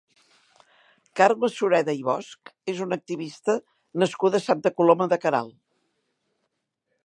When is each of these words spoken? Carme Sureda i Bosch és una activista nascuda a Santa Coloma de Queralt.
Carme 1.19 1.49
Sureda 1.57 1.95
i 1.97 2.01
Bosch 2.07 2.51
és 2.73 2.81
una 2.87 2.99
activista 3.01 3.57
nascuda 4.05 4.43
a 4.43 4.45
Santa 4.47 4.73
Coloma 4.81 5.11
de 5.15 5.23
Queralt. 5.27 5.57